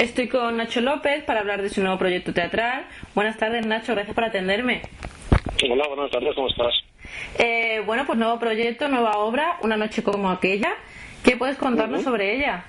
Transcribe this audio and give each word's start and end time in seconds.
Estoy 0.00 0.28
con 0.28 0.56
Nacho 0.56 0.80
López 0.80 1.24
para 1.24 1.40
hablar 1.40 1.60
de 1.60 1.68
su 1.68 1.82
nuevo 1.82 1.98
proyecto 1.98 2.32
teatral. 2.32 2.86
Buenas 3.14 3.36
tardes, 3.36 3.66
Nacho. 3.66 3.92
Gracias 3.92 4.14
por 4.14 4.24
atenderme. 4.24 4.80
Hola, 5.70 5.86
buenas 5.88 6.10
tardes. 6.10 6.34
¿Cómo 6.34 6.48
estás? 6.48 6.72
Eh, 7.38 7.82
bueno, 7.84 8.06
pues 8.06 8.18
nuevo 8.18 8.38
proyecto, 8.38 8.88
nueva 8.88 9.18
obra, 9.18 9.58
Una 9.60 9.76
noche 9.76 10.02
como 10.02 10.30
aquella. 10.30 10.72
¿Qué 11.22 11.36
puedes 11.36 11.58
contarnos 11.58 12.02
sobre 12.02 12.34
ella? 12.34 12.64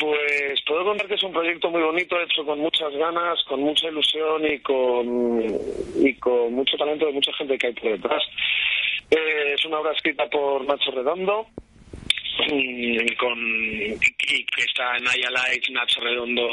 Pues 0.00 0.58
puedo 0.66 0.86
contar 0.86 1.06
que 1.06 1.16
es 1.16 1.22
un 1.22 1.34
proyecto 1.34 1.70
muy 1.70 1.82
bonito, 1.82 2.18
hecho 2.18 2.42
con 2.46 2.58
muchas 2.58 2.94
ganas, 2.94 3.38
con 3.46 3.60
mucha 3.60 3.88
ilusión 3.88 4.42
y 4.42 4.58
con, 4.60 5.44
y 5.96 6.14
con 6.14 6.54
mucho 6.54 6.78
talento 6.78 7.04
de 7.04 7.12
mucha 7.12 7.34
gente 7.34 7.58
que 7.58 7.66
hay 7.66 7.72
por 7.74 7.90
detrás. 7.90 8.22
Eh, 9.10 9.52
es 9.54 9.62
una 9.66 9.80
obra 9.80 9.92
escrita 9.92 10.30
por 10.30 10.64
Nacho 10.64 10.92
Redondo, 10.92 11.48
con, 13.16 13.38
y 13.38 13.98
que 13.98 14.62
está 14.62 14.98
Naya 15.00 15.30
Light, 15.30 15.68
Nacho 15.70 16.00
Redondo, 16.00 16.48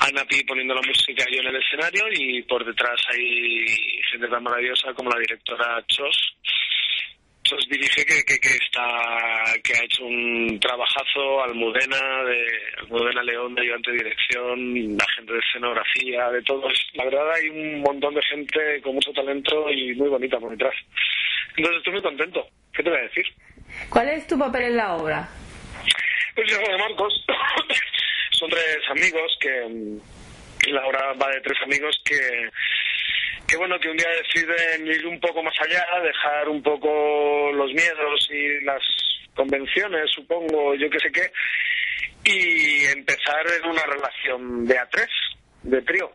Ana 0.00 0.24
Pi 0.24 0.44
poniendo 0.44 0.74
la 0.74 0.82
música 0.86 1.24
yo 1.30 1.40
en 1.40 1.48
el 1.48 1.62
escenario 1.62 2.04
y 2.12 2.42
por 2.42 2.64
detrás 2.64 3.00
hay 3.08 3.66
gente 4.10 4.28
tan 4.28 4.42
maravillosa 4.42 4.92
como 4.94 5.10
la 5.10 5.20
directora 5.20 5.84
Chos. 5.88 6.36
Os 7.54 7.68
dirige 7.68 8.04
que, 8.04 8.24
que, 8.24 8.40
que, 8.40 8.56
está 8.56 8.82
que 9.62 9.72
ha 9.74 9.84
hecho 9.84 10.04
un 10.04 10.58
trabajazo 10.58 11.44
Almudena 11.44 12.24
de 12.24 12.44
Almudena 12.78 13.22
León 13.22 13.54
de 13.54 13.62
ayudante 13.62 13.92
de 13.92 13.98
dirección 13.98 14.96
la 14.96 15.06
gente 15.14 15.32
de 15.32 15.38
escenografía 15.38 16.30
de 16.30 16.42
todo. 16.42 16.68
La 16.94 17.04
verdad 17.04 17.32
hay 17.34 17.48
un 17.48 17.82
montón 17.82 18.14
de 18.14 18.22
gente 18.22 18.80
con 18.82 18.96
mucho 18.96 19.12
talento 19.12 19.70
y 19.70 19.94
muy 19.94 20.08
bonita 20.08 20.40
por 20.40 20.50
detrás. 20.50 20.74
Entonces 21.56 21.78
estoy 21.78 21.92
muy 21.92 22.02
contento. 22.02 22.48
¿qué 22.76 22.82
te 22.82 22.90
voy 22.90 22.98
a 22.98 23.02
decir? 23.02 23.24
¿Cuál 23.88 24.08
es 24.08 24.26
tu 24.26 24.38
papel 24.38 24.62
en 24.62 24.76
la 24.76 24.94
obra? 24.96 25.28
pues 26.36 26.50
yo 26.50 26.58
de 26.58 26.78
Marcos 26.78 27.24
son 28.32 28.50
tres 28.50 28.78
amigos 28.90 29.38
que 29.40 30.70
la 30.70 30.86
obra 30.86 31.14
va 31.14 31.30
de 31.30 31.40
tres 31.40 31.58
amigos 31.64 31.98
que 32.04 32.50
que 33.48 33.56
bueno, 33.56 33.78
que 33.78 33.88
un 33.88 33.96
día 33.96 34.08
deciden 34.08 34.86
ir 34.86 35.06
un 35.06 35.20
poco 35.20 35.42
más 35.42 35.54
allá, 35.60 35.86
dejar 36.02 36.48
un 36.48 36.62
poco 36.62 37.52
los 37.52 37.72
miedos 37.72 38.28
y 38.30 38.64
las 38.64 38.82
convenciones, 39.34 40.10
supongo, 40.10 40.74
yo 40.74 40.90
qué 40.90 40.98
sé 40.98 41.12
qué, 41.12 41.30
y 42.24 42.86
empezar 42.86 43.46
en 43.56 43.70
una 43.70 43.84
relación 43.84 44.66
de 44.66 44.78
a 44.78 44.86
tres, 44.86 45.08
de 45.62 45.80
trío. 45.82 46.10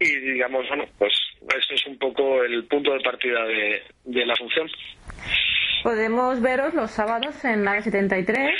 Y 0.00 0.16
digamos, 0.32 0.66
bueno, 0.66 0.84
pues 0.98 1.12
ese 1.56 1.74
es 1.74 1.86
un 1.86 1.96
poco 1.98 2.42
el 2.42 2.64
punto 2.64 2.92
de 2.94 3.00
partida 3.00 3.44
de, 3.44 3.84
de 4.04 4.26
la 4.26 4.34
función. 4.34 4.68
Podemos 5.82 6.40
veros 6.40 6.74
los 6.74 6.90
sábados 6.90 7.44
en 7.44 7.64
la 7.64 7.80
73. 7.82 8.50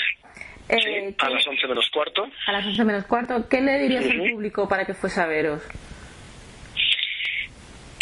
Eh, 0.68 1.14
a 1.18 1.30
las 1.30 1.46
11 1.46 1.66
menos 1.68 1.90
cuarto. 1.90 2.26
A 2.46 2.52
las 2.52 2.66
11 2.66 2.84
menos 2.84 3.04
cuarto. 3.04 3.48
¿Qué 3.48 3.60
le 3.60 3.78
dirías 3.78 4.04
al 4.04 4.30
público 4.30 4.68
para 4.68 4.84
que 4.84 4.94
fuese 4.94 5.20
a 5.20 5.26
veros? 5.26 5.62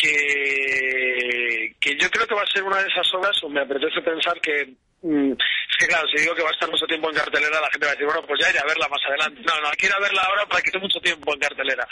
que, 0.01 1.75
que 1.79 1.97
yo 1.97 2.11
creo 2.11 2.27
que 2.27 2.35
va 2.35 2.43
a 2.43 2.53
ser 2.53 2.63
una 2.63 2.79
de 2.79 2.89
esas 2.89 3.13
obras, 3.15 3.37
o 3.43 3.49
me 3.49 3.61
apetece 3.61 4.01
pensar 4.01 4.41
que 4.41 4.73
mm, 5.03 5.33
es 5.33 5.77
que 5.79 5.87
claro, 5.87 6.09
si 6.09 6.23
digo 6.23 6.35
que 6.35 6.43
va 6.43 6.49
a 6.49 6.53
estar 6.53 6.71
mucho 6.71 6.87
tiempo 6.87 7.11
en 7.11 7.17
cartelera, 7.17 7.61
la 7.61 7.71
gente 7.71 7.87
va 7.87 7.93
a 7.93 7.95
decir, 7.95 8.07
bueno, 8.07 8.23
pues 8.27 8.41
ya 8.41 8.51
iré 8.51 8.59
a 8.61 8.65
verla 8.65 8.89
más 8.89 9.01
adelante. 9.07 9.43
No, 9.45 9.61
no, 9.61 9.71
quiero 9.77 10.01
verla 10.01 10.23
ahora 10.23 10.47
para 10.47 10.63
que 10.63 10.69
esté 10.69 10.79
mucho 10.79 11.01
tiempo 11.01 11.35
en 11.35 11.41
cartelera. 11.41 11.87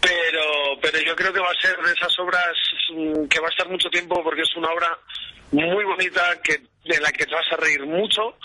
Pero, 0.00 0.78
pero 0.80 1.00
yo 1.00 1.16
creo 1.16 1.32
que 1.32 1.40
va 1.40 1.50
a 1.50 1.60
ser 1.60 1.76
de 1.76 1.92
esas 1.92 2.16
obras 2.20 2.54
mm, 2.94 3.26
que 3.26 3.40
va 3.40 3.48
a 3.48 3.50
estar 3.50 3.68
mucho 3.68 3.90
tiempo 3.90 4.22
porque 4.22 4.42
es 4.42 4.56
una 4.56 4.70
obra 4.70 4.96
muy 5.52 5.84
bonita 5.84 6.40
que 6.42 6.60
de 6.84 7.00
la 7.00 7.12
que 7.12 7.26
te 7.26 7.34
vas 7.34 7.52
a 7.52 7.56
reír 7.56 7.86
mucho 7.86 8.36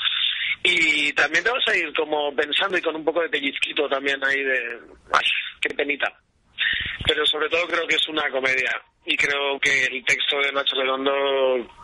y 0.63 1.11
también 1.13 1.43
te 1.43 1.49
vas 1.49 1.67
a 1.67 1.75
ir 1.75 1.93
como 1.95 2.35
pensando 2.35 2.77
y 2.77 2.81
con 2.81 2.95
un 2.95 3.05
poco 3.05 3.21
de 3.21 3.29
pellizquito 3.29 3.89
también 3.89 4.23
ahí 4.23 4.43
de, 4.43 4.79
ay, 5.11 5.25
qué 5.61 5.73
penita 5.73 6.13
pero 7.07 7.25
sobre 7.25 7.49
todo 7.49 7.65
creo 7.67 7.87
que 7.87 7.95
es 7.95 8.07
una 8.07 8.29
comedia 8.29 8.81
y 9.05 9.15
creo 9.15 9.59
que 9.59 9.85
el 9.85 10.03
texto 10.03 10.37
de 10.39 10.51
Nacho 10.51 10.75
Redondo 10.75 11.11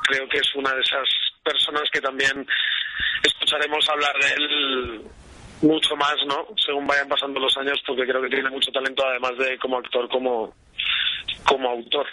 creo 0.03 0.27
que 0.27 0.39
es 0.39 0.55
una 0.55 0.73
de 0.73 0.81
esas 0.81 1.07
personas 1.43 1.83
que 1.91 2.01
también 2.01 2.45
escucharemos 3.23 3.87
hablar 3.89 4.13
de 4.19 4.33
él 4.33 5.01
mucho 5.61 5.95
más, 5.95 6.15
¿no? 6.27 6.47
Según 6.57 6.85
vayan 6.85 7.07
pasando 7.07 7.39
los 7.39 7.55
años, 7.57 7.81
porque 7.87 8.05
creo 8.05 8.21
que 8.21 8.29
tiene 8.29 8.49
mucho 8.49 8.69
talento, 8.71 9.05
además 9.05 9.37
de 9.37 9.57
como 9.57 9.77
actor, 9.77 10.09
como, 10.09 10.53
como 11.45 11.69
autor. 11.69 12.05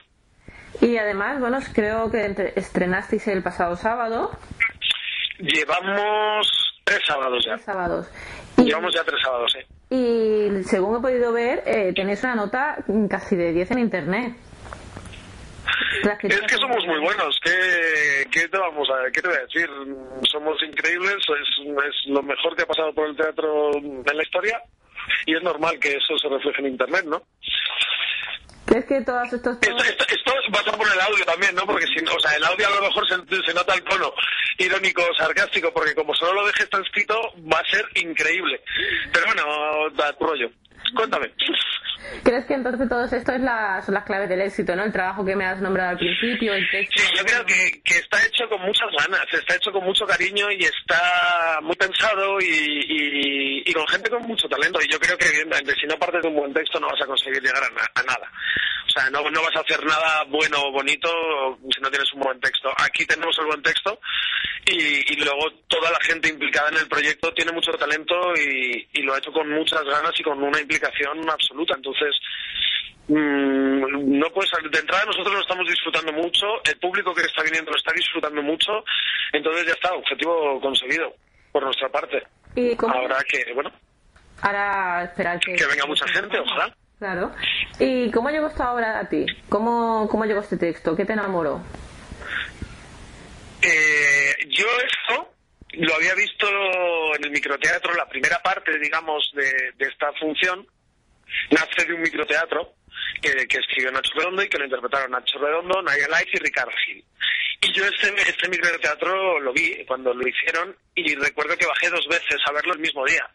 Y 0.81 0.97
además, 0.97 1.41
bueno, 1.41 1.59
creo 1.75 2.11
que 2.11 2.53
estrenasteis 2.57 3.27
el 3.29 3.43
pasado 3.43 3.77
sábado. 3.77 4.31
Llevamos 5.39 6.49
tres 6.85 7.01
sábados 7.07 7.45
ya. 7.45 7.55
Tres 7.55 7.65
sábados. 7.65 8.11
Llevamos 8.57 8.95
ya 8.95 9.05
tres 9.05 9.21
sábados, 9.23 9.53
sí. 9.53 9.61
Y 9.95 10.63
según 10.65 10.99
he 10.99 11.01
podido 11.01 11.33
ver, 11.33 11.63
eh, 11.67 11.93
tenéis 11.95 12.23
una 12.23 12.37
nota 12.37 12.77
casi 13.09 13.37
de 13.37 13.53
10 13.53 13.73
en 13.73 13.79
internet. 13.81 14.37
Es 16.23 16.41
que 16.43 16.57
somos 16.57 16.87
muy 16.87 17.01
buenos. 17.01 17.39
¿Qué, 17.43 18.27
qué 18.31 18.49
te 18.49 18.57
vamos 18.59 18.89
a, 18.91 19.11
qué 19.11 19.21
te 19.21 19.29
voy 19.29 19.37
a 19.37 19.41
decir? 19.41 19.69
Somos 20.31 20.63
increíbles. 20.63 21.17
Es, 21.17 21.67
es 21.67 22.07
lo 22.07 22.23
mejor 22.23 22.55
que 22.55 22.63
ha 22.63 22.67
pasado 22.67 22.93
por 22.95 23.09
el 23.09 23.17
teatro 23.17 23.73
en 23.75 24.05
la 24.05 24.23
historia 24.23 24.63
y 25.27 25.37
es 25.37 25.43
normal 25.43 25.79
que 25.79 25.91
eso 25.91 26.17
se 26.19 26.29
refleje 26.29 26.61
en 26.61 26.69
internet, 26.69 27.05
¿no? 27.07 27.23
¿Crees 28.71 28.85
que 28.85 29.01
todos 29.01 29.33
estos... 29.33 29.57
Esto, 29.61 29.83
esto, 29.83 30.05
esto, 30.09 30.33
pasa 30.53 30.71
por 30.77 30.87
el 30.87 31.01
audio 31.01 31.25
también, 31.25 31.53
¿no? 31.57 31.67
Porque 31.67 31.87
si, 31.87 31.99
o 32.05 32.21
sea, 32.21 32.37
el 32.37 32.45
audio 32.45 32.69
a 32.69 32.71
lo 32.71 32.83
mejor 32.83 33.05
se, 33.09 33.17
se 33.45 33.53
nota 33.53 33.75
el 33.75 33.83
tono 33.83 34.15
irónico, 34.59 35.03
sarcástico, 35.19 35.73
porque 35.73 35.93
como 35.93 36.15
solo 36.15 36.35
lo 36.35 36.47
dejes 36.47 36.71
transcrito 36.71 37.21
va 37.53 37.59
a 37.59 37.69
ser 37.69 37.85
increíble. 37.97 38.63
Pero 39.13 39.27
bueno, 39.27 39.91
da 39.97 40.15
rollo. 40.21 40.53
Cuéntame. 40.95 41.33
¿Crees 42.23 42.45
que 42.45 42.55
entonces 42.55 42.89
todo 42.89 43.05
esto 43.05 43.33
es 43.33 43.41
la, 43.41 43.83
son 43.83 43.95
las 43.95 44.05
claves 44.05 44.29
del 44.29 44.41
éxito, 44.41 44.75
¿no? 44.77 44.85
El 44.85 44.93
trabajo 44.93 45.25
que 45.25 45.37
me 45.37 45.45
has 45.45 45.61
nombrado 45.61 45.91
al 45.91 45.99
principio, 45.99 46.55
el 46.55 46.69
texto. 46.71 47.01
Sí, 47.01 47.09
yo 47.17 47.25
creo 47.25 47.45
que, 47.47 47.81
que 47.83 47.99
está 47.99 48.19
hecho 48.25 48.49
con 48.49 48.61
muchas 48.63 48.89
ganas, 48.99 49.27
está 49.33 49.57
hecho 49.57 49.73
con 49.73 49.85
mucho 49.85 50.05
cariño 50.07 50.51
y 50.51 50.65
está 50.65 51.59
muy 51.63 51.77
pensado 51.77 52.41
y, 52.41 53.63
y, 53.67 53.73
con 53.73 53.87
gente 53.89 54.11
con 54.11 54.23
mucho 54.23 54.49
talento. 54.49 54.81
Y 54.83 54.93
yo 54.93 54.99
creo 54.99 55.17
que, 55.17 55.27
evidentemente, 55.27 55.75
si 55.81 55.87
no 55.87 55.97
partes 55.99 56.23
de 56.23 56.29
un 56.29 56.37
buen 56.37 56.53
texto 56.53 56.79
no 56.81 56.89
vas 56.89 57.01
a 57.03 57.07
conseguir 57.07 57.43
llegar 57.43 57.63
a 57.65 58.03
nada. 58.03 58.31
O 58.91 58.93
sea, 58.93 59.09
no, 59.11 59.23
no 59.31 59.41
vas 59.41 59.55
a 59.55 59.61
hacer 59.61 59.85
nada 59.85 60.25
bueno 60.25 60.57
o 60.61 60.73
bonito 60.73 61.09
si 61.73 61.81
no 61.81 61.91
tienes 61.91 62.13
un 62.13 62.21
buen 62.21 62.41
texto. 62.41 62.69
Aquí 62.77 63.07
tenemos 63.07 63.39
el 63.39 63.47
buen 63.47 63.63
texto 63.63 64.01
y, 64.67 65.13
y 65.13 65.17
luego 65.17 65.49
toda 65.69 65.93
la 65.93 66.01
gente 66.01 66.29
implicada 66.29 66.71
en 66.71 66.79
el 66.79 66.89
proyecto 66.89 67.33
tiene 67.33 67.53
mucho 67.53 67.71
talento 67.73 68.35
y, 68.35 68.89
y 68.93 69.03
lo 69.03 69.15
ha 69.15 69.19
hecho 69.19 69.31
con 69.31 69.49
muchas 69.49 69.85
ganas 69.85 70.11
y 70.19 70.25
con 70.25 70.43
una 70.43 70.61
implicación 70.61 71.31
absoluta. 71.31 71.75
Entonces, 71.77 72.17
mmm, 73.07 74.19
no 74.19 74.29
puedes 74.31 74.51
de 74.51 74.79
entrada 74.81 75.05
nosotros 75.05 75.35
lo 75.35 75.41
estamos 75.41 75.69
disfrutando 75.69 76.13
mucho, 76.13 76.47
el 76.65 76.77
público 76.79 77.15
que 77.15 77.23
está 77.23 77.45
viniendo 77.45 77.71
lo 77.71 77.77
está 77.77 77.93
disfrutando 77.93 78.43
mucho, 78.43 78.85
entonces 79.33 79.67
ya 79.67 79.73
está, 79.75 79.95
objetivo 79.95 80.61
conseguido 80.61 81.15
por 81.53 81.63
nuestra 81.63 81.89
parte. 81.89 82.27
¿Y 82.57 82.75
cómo? 82.75 82.93
Ahora 82.93 83.19
que, 83.29 83.53
bueno, 83.55 83.71
Ahora 84.43 85.05
esperar 85.05 85.39
que... 85.39 85.55
que 85.55 85.67
venga 85.67 85.87
mucha 85.87 86.09
gente, 86.09 86.39
ojalá. 86.39 86.75
Claro. 87.01 87.33
¿Y 87.79 88.11
cómo 88.11 88.29
llegó 88.29 88.49
esta 88.49 88.75
obra 88.75 89.01
a 89.01 89.09
ti? 89.09 89.25
¿Cómo, 89.49 90.07
cómo 90.11 90.27
llegó 90.27 90.41
este 90.41 90.59
texto? 90.59 90.95
¿Qué 90.95 91.07
te 91.07 91.15
enamoró? 91.15 91.63
Eh, 93.63 94.37
yo 94.49 94.67
esto 94.87 95.33
lo 95.73 95.95
había 95.95 96.15
visto 96.15 96.47
en 97.17 97.25
el 97.25 97.31
microteatro, 97.31 97.95
la 97.95 98.07
primera 98.07 98.39
parte, 98.43 98.79
digamos, 98.79 99.33
de, 99.35 99.87
esta 99.87 100.13
función, 100.21 100.67
nace 101.51 101.87
de 101.87 101.95
un 101.95 102.03
microteatro 102.03 102.75
que, 103.23 103.47
que, 103.47 103.59
escribió 103.59 103.91
Nacho 103.93 104.13
Redondo 104.17 104.43
y 104.43 104.49
que 104.51 104.59
lo 104.59 104.65
interpretaron 104.67 105.13
Nacho 105.13 105.39
Redondo, 105.39 105.81
Naya 105.81 106.07
Life 106.07 106.33
y 106.35 106.39
Ricardo 106.39 106.73
Gil. 106.85 107.03
Y 107.63 107.73
yo 107.73 107.85
este, 107.87 108.15
este 108.29 108.49
microteatro 108.51 109.41
lo 109.41 109.55
vi 109.55 109.87
cuando 109.87 110.13
lo 110.13 110.29
hicieron 110.29 110.77
y 110.95 111.15
recuerdo 111.15 111.57
que 111.57 111.67
bajé 111.67 111.89
dos 111.89 112.07
veces 112.09 112.37
a 112.47 112.53
verlo 112.53 112.75
el 112.75 112.81
mismo 112.81 113.07
día. 113.07 113.27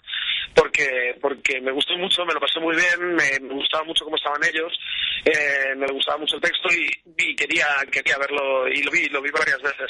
Porque 0.53 1.15
porque 1.21 1.59
me 1.61 1.71
gustó 1.71 1.97
mucho, 1.97 2.25
me 2.25 2.33
lo 2.33 2.39
pasé 2.39 2.59
muy 2.59 2.75
bien, 2.75 3.15
me, 3.15 3.53
gustaba 3.53 3.83
mucho 3.83 4.05
cómo 4.05 4.15
estaban 4.15 4.43
ellos, 4.43 4.71
eh, 5.25 5.75
me 5.75 5.87
gustaba 5.87 6.17
mucho 6.17 6.35
el 6.35 6.41
texto 6.41 6.69
y, 6.73 7.35
quería 7.35 7.67
quería 7.91 8.17
verlo 8.17 8.67
y 8.67 8.83
lo 8.83 8.91
vi, 8.91 9.07
lo 9.09 9.21
vi 9.21 9.31
varias 9.31 9.61
veces. 9.61 9.89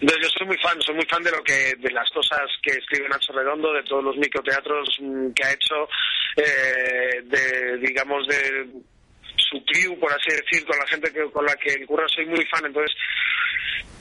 Entonces 0.00 0.26
yo 0.26 0.30
soy 0.38 0.46
muy 0.46 0.58
fan, 0.58 0.80
soy 0.82 0.94
muy 0.94 1.06
fan 1.06 1.22
de 1.22 1.30
lo 1.30 1.42
que 1.42 1.74
de 1.78 1.90
las 1.90 2.08
cosas 2.10 2.42
que 2.62 2.72
escribe 2.72 3.08
Nacho 3.08 3.32
Redondo, 3.32 3.72
de 3.72 3.82
todos 3.84 4.04
los 4.04 4.16
microteatros 4.16 4.98
mm, 5.00 5.30
que 5.32 5.44
ha 5.44 5.52
hecho, 5.52 5.88
eh, 6.36 7.22
de 7.24 7.78
digamos 7.78 8.26
de 8.26 8.66
su 9.36 9.64
crew, 9.64 9.98
por 9.98 10.12
así 10.12 10.30
decir, 10.30 10.66
con 10.66 10.78
la 10.78 10.86
gente 10.86 11.12
que, 11.12 11.30
con 11.30 11.44
la 11.44 11.54
que 11.56 11.86
curra 11.86 12.06
soy 12.08 12.26
muy 12.26 12.44
fan. 12.46 12.66
Entonces, 12.66 12.96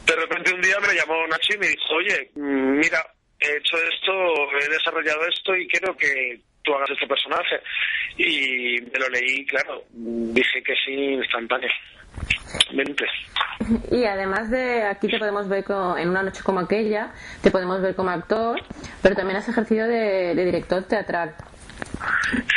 de 0.06 0.16
repente 0.16 0.54
un 0.54 0.62
día 0.62 0.78
me 0.80 0.94
llamó 0.94 1.28
Nacho 1.28 1.54
y 1.56 1.58
me 1.58 1.68
dijo, 1.68 1.94
oye, 1.96 2.32
mm, 2.36 2.80
mira, 2.80 3.06
he 3.44 3.58
hecho 3.58 3.78
esto, 3.92 4.12
he 4.60 4.70
desarrollado 4.70 5.26
esto 5.28 5.56
y 5.56 5.68
quiero 5.68 5.96
que 5.96 6.40
tú 6.64 6.74
hagas 6.74 6.90
este 6.92 7.08
personaje. 7.08 7.60
Y 8.18 8.82
me 8.92 9.00
lo 9.00 9.10
leí, 9.10 9.46
claro, 9.46 9.84
dije 9.92 10.64
que 10.64 10.74
sí 10.86 10.94
instantáneamente. 10.94 13.06
Y 13.92 14.06
además 14.06 14.52
de 14.52 14.84
aquí 14.84 15.08
te 15.08 15.20
podemos 15.20 15.48
ver 15.48 15.64
en 15.98 16.10
una 16.10 16.24
noche 16.24 16.42
como 16.44 16.60
aquella, 16.60 17.14
te 17.42 17.52
podemos 17.52 17.82
ver 17.82 17.96
como 17.96 18.10
actor, 18.10 18.62
pero 19.02 19.16
también 19.16 19.38
has 19.38 19.48
ejercido 19.48 19.88
de, 19.88 20.36
de 20.36 20.46
director 20.46 20.84
teatral. 20.84 21.36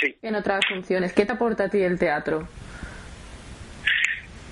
Sí. 0.00 0.16
En 0.22 0.34
otras 0.34 0.60
funciones. 0.68 1.12
¿Qué 1.12 1.26
te 1.26 1.32
aporta 1.32 1.64
a 1.64 1.68
ti 1.68 1.82
el 1.82 1.98
teatro? 1.98 2.48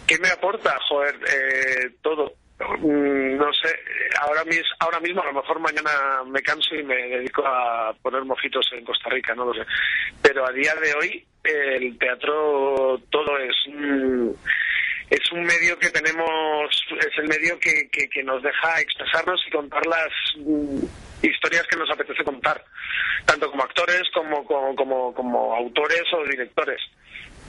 ¿Qué 0.06 0.18
me 0.18 0.28
aporta? 0.28 0.76
Joder, 0.88 1.14
eh, 1.14 1.94
todo. 2.02 2.34
Mm, 2.78 3.36
no 3.36 3.52
sé, 3.52 3.68
ahora, 4.20 4.44
mis, 4.44 4.62
ahora 4.80 5.00
mismo 5.00 5.22
a 5.22 5.26
lo 5.26 5.34
mejor 5.34 5.60
mañana 5.60 5.90
me 6.26 6.42
canso 6.42 6.74
y 6.74 6.82
me 6.82 6.96
dedico 6.96 7.46
a 7.46 7.94
poner 8.02 8.24
mojitos 8.24 8.66
en 8.72 8.84
Costa 8.84 9.10
Rica, 9.10 9.34
no 9.34 9.44
lo 9.44 9.54
sé. 9.54 9.66
Pero 10.22 10.46
a 10.46 10.52
día 10.52 10.74
de 10.74 10.94
hoy 10.94 11.26
el 11.44 11.98
teatro 11.98 13.00
todo 13.10 13.38
es 13.38 13.54
es 15.10 15.32
un 15.32 15.42
medio 15.42 15.78
que 15.78 15.90
tenemos, 15.90 16.70
es 16.98 17.18
el 17.18 17.28
medio 17.28 17.58
que, 17.60 18.22
nos 18.24 18.42
deja 18.42 18.80
expresarnos 18.80 19.40
y 19.46 19.50
contar 19.50 19.86
las 19.86 20.08
mm, 20.38 20.78
historias 21.22 21.66
que 21.68 21.76
nos 21.76 21.90
apetece 21.90 22.24
contar, 22.24 22.64
tanto 23.26 23.50
como 23.50 23.62
actores 23.62 24.02
como, 24.14 24.44
como, 24.44 25.14
como 25.14 25.54
autores 25.54 26.04
o 26.12 26.24
directores 26.24 26.80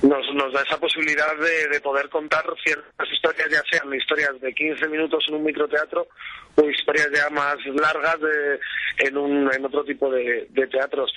nos, 0.05 0.25
nos 0.35 0.53
da 0.53 0.61
esa 0.61 0.77
posibilidad 0.77 1.35
de, 1.37 1.79
poder 1.81 2.09
contar 2.09 2.43
ciertas 2.63 3.07
historias, 3.11 3.49
ya 3.49 3.61
sean 3.69 3.93
historias 3.93 4.39
de 4.39 4.53
15 4.53 4.87
minutos 4.87 5.25
en 5.27 5.35
un 5.35 5.43
microteatro 5.43 6.07
o 6.55 6.69
historias 6.69 7.09
ya 7.11 7.29
más 7.29 7.57
largas 7.65 8.19
de, 8.21 8.59
en, 9.07 9.17
un, 9.17 9.51
en 9.53 9.65
otro 9.65 9.83
tipo 9.83 10.09
de, 10.11 10.47
teatros. 10.71 11.11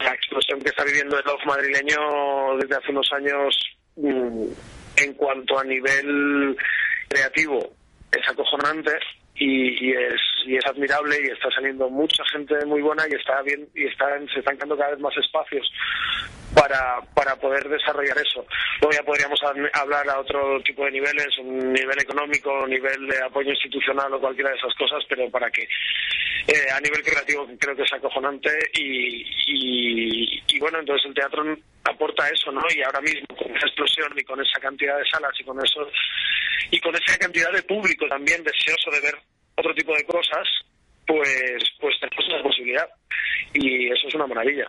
La 0.00 0.14
explosión 0.14 0.60
que 0.60 0.70
está 0.70 0.84
viviendo 0.84 1.18
el 1.18 1.28
off 1.28 1.44
madrileño 1.46 2.56
desde 2.60 2.76
hace 2.76 2.90
unos 2.90 3.10
años 3.12 3.58
mm, 3.96 4.44
en 4.96 5.14
cuanto 5.14 5.58
a 5.58 5.64
nivel 5.64 6.56
creativo 7.08 7.74
es 8.12 8.28
acojonante 8.28 8.92
y, 9.38 9.92
es, 9.92 10.20
y 10.46 10.56
es 10.56 10.66
admirable 10.66 11.16
y 11.22 11.30
está 11.30 11.50
saliendo 11.50 11.88
mucha 11.88 12.24
gente 12.32 12.54
muy 12.66 12.82
buena 12.82 13.04
y 13.08 13.14
está 13.14 13.40
bien 13.42 13.68
y 13.74 13.86
están, 13.86 14.26
se 14.28 14.40
están 14.40 14.56
creando 14.56 14.76
cada 14.76 14.90
vez 14.90 15.00
más 15.00 15.16
espacios 15.16 15.70
para, 16.54 17.00
para 17.14 17.36
poder 17.36 17.68
desarrollar 17.68 18.18
eso. 18.18 18.44
Luego 18.80 18.96
ya 18.96 19.02
podríamos 19.04 19.40
hablar 19.74 20.08
a 20.08 20.20
otro 20.20 20.60
tipo 20.62 20.84
de 20.84 20.92
niveles, 20.92 21.38
un 21.38 21.72
nivel 21.72 22.00
económico, 22.00 22.50
un 22.64 22.70
nivel 22.70 23.06
de 23.06 23.22
apoyo 23.22 23.50
institucional 23.50 24.12
o 24.12 24.20
cualquiera 24.20 24.50
de 24.50 24.56
esas 24.56 24.74
cosas, 24.74 25.04
pero 25.08 25.30
para 25.30 25.50
que 25.50 25.62
eh, 25.62 26.70
a 26.74 26.80
nivel 26.80 27.02
creativo 27.02 27.46
creo 27.58 27.76
que 27.76 27.82
es 27.82 27.92
acojonante 27.92 28.50
y, 28.74 29.22
y, 29.46 30.42
y 30.48 30.58
bueno, 30.58 30.80
entonces 30.80 31.06
el 31.06 31.14
teatro 31.14 31.44
aporta 31.88 32.28
eso, 32.28 32.50
¿no? 32.52 32.62
Y 32.74 32.82
ahora 32.82 33.00
mismo 33.00 33.26
con 33.36 33.56
esa 33.56 33.66
explosión 33.66 34.12
y 34.16 34.24
con 34.24 34.40
esa 34.40 34.60
cantidad 34.60 34.96
de 34.96 35.08
salas 35.10 35.32
y 35.38 35.44
con 35.44 35.58
eso 35.62 35.88
y 36.70 36.80
con 36.80 36.94
esa 36.94 37.18
cantidad 37.18 37.52
de 37.52 37.62
público 37.62 38.06
también 38.08 38.42
deseoso 38.44 38.90
de 38.90 39.00
ver 39.00 39.14
otro 39.56 39.74
tipo 39.74 39.94
de 39.94 40.04
cosas, 40.04 40.46
pues 41.06 41.62
pues 41.80 41.94
tenemos 42.00 42.24
esa 42.28 42.42
posibilidad 42.42 42.88
y 43.54 43.86
eso 43.90 44.08
es 44.08 44.14
una 44.14 44.26
maravilla. 44.26 44.68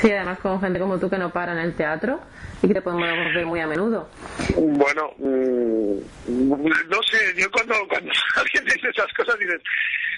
Sí, 0.00 0.10
además 0.10 0.38
con 0.40 0.60
gente 0.60 0.78
como 0.80 0.98
tú 0.98 1.08
que 1.10 1.18
no 1.18 1.30
para 1.32 1.52
en 1.52 1.58
el 1.58 1.76
teatro 1.76 2.20
y 2.62 2.68
que 2.68 2.74
te 2.74 2.82
podemos 2.82 3.06
ver 3.34 3.46
muy 3.46 3.60
a 3.60 3.66
menudo. 3.66 4.08
Bueno, 4.56 5.12
mm, 5.18 5.98
no 6.88 7.02
sé, 7.02 7.34
yo 7.36 7.50
cuando, 7.50 7.74
cuando 7.88 8.10
alguien 8.36 8.64
dice 8.64 8.88
esas 8.88 9.12
cosas 9.14 9.38
dices, 9.38 9.60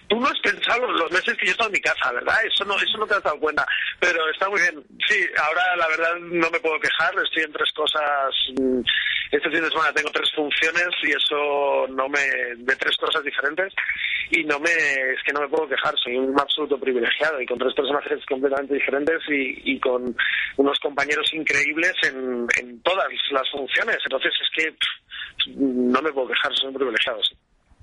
tú 0.08 0.20
no 0.20 0.26
has 0.26 0.38
pensado 0.40 0.86
los 0.90 1.10
meses 1.10 1.36
que 1.36 1.46
yo 1.46 1.50
he 1.50 1.52
estado 1.52 1.68
en 1.68 1.74
mi 1.74 1.80
casa, 1.80 2.12
¿verdad? 2.12 2.36
Eso 2.44 2.64
no, 2.64 2.76
eso 2.76 2.98
no 2.98 3.06
te 3.06 3.14
has 3.14 3.22
dado 3.22 3.38
cuenta, 3.38 3.66
pero 4.00 4.18
está 4.30 4.48
muy 4.48 4.60
bien. 4.60 4.84
Sí, 5.08 5.26
ahora 5.42 5.76
la 5.76 5.88
verdad 5.88 6.16
no 6.20 6.50
me 6.50 6.60
puedo 6.60 6.78
quejar, 6.80 7.14
estoy 7.22 7.44
en 7.44 7.52
tres 7.52 7.72
cosas 7.72 8.34
mm, 8.58 8.80
este 9.30 9.50
fin 9.50 9.62
de 9.62 9.70
semana 9.70 9.92
tengo 9.92 10.10
tres 10.10 10.30
funciones 10.34 10.88
y 11.02 11.10
eso 11.10 11.88
no 11.88 12.08
me 12.08 12.20
de 12.56 12.76
tres 12.76 12.96
cosas 12.96 13.22
diferentes 13.24 13.72
y 14.30 14.44
no 14.44 14.60
me 14.60 14.70
es 14.70 15.22
que 15.24 15.32
no 15.32 15.40
me 15.40 15.48
puedo 15.48 15.68
quejar 15.68 15.94
soy 15.98 16.16
un 16.16 16.38
absoluto 16.38 16.78
privilegiado 16.78 17.40
y 17.40 17.46
con 17.46 17.58
tres 17.58 17.74
personajes 17.74 18.24
completamente 18.26 18.74
diferentes 18.74 19.20
y, 19.28 19.80
con 19.80 20.16
unos 20.56 20.78
compañeros 20.78 21.26
increíbles 21.32 21.92
en, 22.04 22.46
en 22.60 22.80
todas 22.82 23.08
las 23.32 23.50
funciones 23.50 23.98
entonces 24.04 24.32
es 24.40 24.64
que 24.64 24.76
no 25.56 26.00
me 26.00 26.12
puedo 26.12 26.28
quejar 26.28 26.54
soy 26.54 26.68
un 26.68 26.74
privilegiado. 26.74 27.20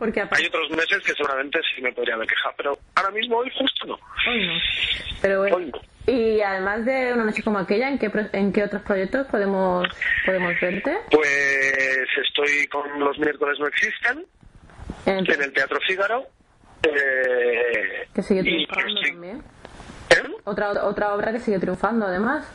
Porque 0.01 0.19
Hay 0.19 0.48
otros 0.48 0.68
meses 0.71 1.03
que 1.06 1.13
seguramente 1.13 1.59
sí 1.75 1.80
me 1.80 1.94
podría 1.94 2.15
haber 2.15 2.27
quejado, 2.27 2.56
pero 2.57 2.80
ahora 2.95 3.12
mismo 3.12 3.38
hoy 3.38 3.51
justo 3.56 3.86
no. 3.86 4.00
Hoy 4.27 4.48
no. 4.48 4.53
Pero 5.21 5.42
bueno. 5.42 5.71
Y 6.07 6.42
además 6.42 6.83
de 6.86 7.13
una 7.13 7.25
noche 7.25 7.44
como 7.44 7.59
aquella, 7.59 7.88
¿en 7.88 8.00
qué, 8.00 8.09
¿en 8.33 8.51
qué 8.51 8.63
otros 8.63 8.81
proyectos 8.81 9.27
podemos, 9.27 9.88
podemos 10.25 10.59
verte? 10.59 10.98
Pues 11.12 12.07
estoy 12.25 12.65
con 12.71 13.00
Los 13.00 13.19
miércoles 13.19 13.59
no 13.59 13.68
existen, 13.68 14.25
en, 15.06 15.39
el 15.39 15.53
Teatro 15.53 15.77
Fígaro. 15.86 16.25
Eh, 16.81 18.07
que 18.15 18.24
sigue 18.24 18.42
triunfando 18.42 19.01
también. 19.01 19.44
¿Eh? 20.09 20.36
Otra, 20.45 20.83
otra 20.83 21.13
obra 21.13 21.31
que 21.31 21.39
sigue 21.39 21.59
triunfando 21.59 22.07
además. 22.07 22.51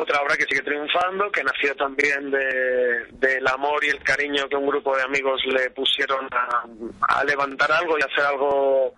Otra 0.00 0.22
obra 0.22 0.36
que 0.36 0.44
sigue 0.44 0.62
triunfando, 0.62 1.28
que 1.32 1.42
nació 1.42 1.74
también 1.74 2.30
de, 2.30 3.06
del 3.14 3.44
amor 3.48 3.84
y 3.84 3.88
el 3.88 3.98
cariño 3.98 4.48
que 4.48 4.54
un 4.54 4.68
grupo 4.68 4.96
de 4.96 5.02
amigos 5.02 5.42
le 5.46 5.70
pusieron 5.70 6.28
a, 6.30 7.24
levantar 7.24 7.72
algo 7.72 7.98
y 7.98 8.02
hacer 8.02 8.24
algo 8.24 8.94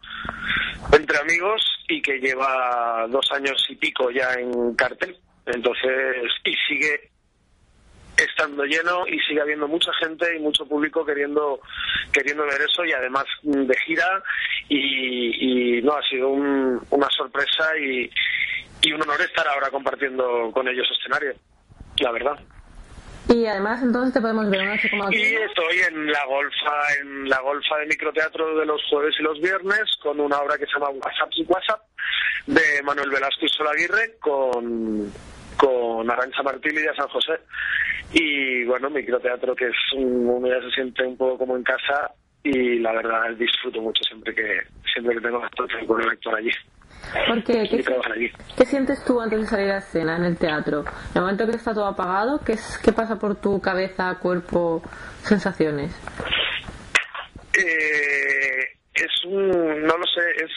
entre 0.93 1.17
amigos 1.17 1.62
y 1.88 2.02
que 2.02 2.19
lleva 2.19 3.06
dos 3.08 3.26
años 3.32 3.67
y 3.70 3.76
pico 3.76 4.11
ya 4.11 4.35
en 4.35 4.75
cartel. 4.75 5.17
Entonces, 5.47 6.31
y 6.44 6.52
sigue 6.69 7.11
estando 8.19 8.64
lleno 8.64 9.06
y 9.06 9.19
sigue 9.20 9.41
habiendo 9.41 9.67
mucha 9.67 9.93
gente 9.94 10.37
y 10.37 10.41
mucho 10.41 10.67
público 10.67 11.06
queriendo 11.06 11.61
queriendo 12.12 12.44
ver 12.44 12.61
eso 12.61 12.85
y 12.85 12.93
además 12.93 13.25
de 13.43 13.75
gira 13.87 14.23
y, 14.69 15.79
y 15.79 15.82
no 15.82 15.94
ha 15.94 16.02
sido 16.02 16.29
una 16.29 17.08
sorpresa 17.17 17.75
y, 17.79 18.11
y 18.82 18.92
un 18.92 19.02
honor 19.02 19.20
estar 19.20 19.46
ahora 19.48 19.70
compartiendo 19.70 20.50
con 20.52 20.68
ellos 20.68 20.87
escenario, 20.99 21.34
la 21.99 22.12
verdad. 22.12 22.40
Y 23.28 23.46
además 23.46 23.80
entonces 23.82 24.12
te 24.14 24.20
podemos 24.20 24.50
ver 24.50 24.60
una 24.62 24.75
noche 24.75 24.90
como 24.90 25.12
Y 25.12 25.22
estoy 25.22 25.78
en 25.88 26.10
la 26.10 26.25
golfa, 26.25 26.72
en 27.00 27.28
la 27.28 27.40
golfa 27.40 27.76
de 27.78 27.87
microteatro 27.87 28.56
de 28.56 28.66
los 28.66 28.82
jueves 28.90 29.14
y 29.20 29.22
los 29.22 29.40
viernes 29.40 29.82
con 30.02 30.18
una 30.18 30.38
obra 30.38 30.58
que 30.58 30.66
se 30.66 30.72
llama 30.72 30.90
WhatsApp 30.90 31.30
y 31.37 31.44
WhatsApp 31.44 31.80
de 32.46 32.82
Manuel 32.82 33.10
Velasco 33.10 33.44
y 33.44 33.49
Solaguirre 33.49 34.16
con, 34.18 35.12
con 35.56 36.10
Arancha 36.10 36.42
Martín 36.42 36.72
y 36.75 36.96
San 36.96 37.08
José. 37.08 37.38
Y 38.12 38.64
bueno, 38.64 38.90
microteatro 38.90 39.54
que 39.54 39.68
es 39.68 39.76
un, 39.94 40.26
uno 40.26 40.49
ya 40.49 40.60
se 40.62 40.75
siente 40.75 41.04
un 41.06 41.16
poco 41.16 41.38
como 41.38 41.56
en 41.56 41.62
casa 41.62 42.10
y 42.42 42.78
la 42.80 42.92
verdad 42.92 43.30
disfruto 43.37 43.80
mucho 43.80 44.02
siempre 44.02 44.34
que 44.34 44.60
siempre 44.92 45.14
que 45.14 45.20
tengo 45.20 45.38
bastante 45.38 45.87
con 45.87 46.00
el 46.02 46.08
actor 46.08 46.34
allí. 46.34 46.50
Porque, 47.26 47.69
¿qué, 48.57 48.64
sientes 48.64 49.04
tú 49.04 49.21
antes 49.21 49.40
de 49.40 49.47
salir 49.47 49.71
a 49.71 49.78
escena 49.78 50.16
en 50.16 50.25
el 50.25 50.37
teatro? 50.37 50.80
En 50.80 51.16
el 51.16 51.21
momento 51.23 51.47
que 51.47 51.57
está 51.57 51.75
todo 51.75 51.87
apagado, 51.87 52.40
¿qué, 52.45 52.52
es, 52.52 52.78
qué 52.78 52.92
pasa 52.92 53.19
por 53.19 53.40
tu 53.40 53.61
cabeza, 53.61 54.16
cuerpo, 54.21 54.83
sensaciones? 55.23 55.92
Eh, 57.59 58.78
es 58.95 59.25
un, 59.25 59.83
no 59.83 59.97
lo 59.97 60.07
sé, 60.07 60.45
es 60.45 60.50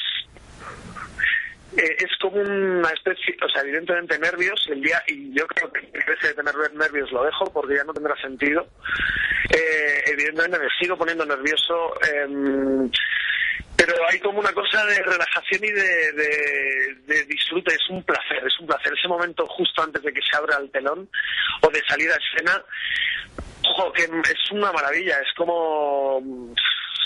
eh, 1.77 1.95
es 1.97 2.17
como 2.21 2.39
una 2.39 2.89
especie, 2.89 3.35
o 3.43 3.49
sea, 3.49 3.63
evidentemente 3.63 4.19
nervios, 4.19 4.63
el 4.69 4.81
día, 4.81 5.01
y 5.07 5.33
yo 5.33 5.47
creo 5.47 5.71
que 5.71 5.79
ese 6.13 6.27
de 6.27 6.33
tener 6.35 6.53
nervios 6.73 7.11
lo 7.11 7.23
dejo 7.23 7.45
porque 7.51 7.75
ya 7.75 7.83
no 7.83 7.93
tendrá 7.93 8.15
sentido. 8.21 8.67
Eh, 9.49 10.03
evidentemente 10.05 10.59
me 10.59 10.67
sigo 10.79 10.97
poniendo 10.97 11.25
nervioso. 11.25 11.95
Eh, 12.13 12.89
pero 13.85 14.07
hay 14.09 14.19
como 14.19 14.39
una 14.39 14.53
cosa 14.53 14.85
de 14.85 15.01
relajación 15.01 15.63
y 15.63 15.71
de, 15.71 17.25
disfrute, 17.25 17.73
es 17.73 17.89
un 17.89 18.03
placer, 18.03 18.43
es 18.45 18.59
un 18.59 18.67
placer. 18.67 18.93
Ese 18.97 19.07
momento 19.07 19.45
justo 19.47 19.83
antes 19.83 20.01
de 20.01 20.13
que 20.13 20.21
se 20.21 20.37
abra 20.37 20.57
el 20.57 20.71
telón 20.71 21.09
o 21.61 21.67
de 21.69 21.81
salir 21.87 22.09
a 22.11 22.15
escena, 22.15 22.63
ojo, 23.63 23.91
que 23.93 24.03
es 24.03 24.51
una 24.51 24.71
maravilla, 24.71 25.17
es 25.19 25.33
como 25.35 26.21